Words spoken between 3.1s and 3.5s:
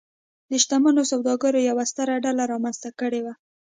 وه.